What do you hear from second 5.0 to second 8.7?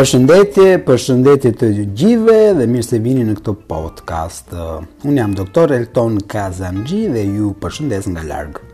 Unë jam doktor Elton Kazanxhi dhe ju përshëndes nga largë.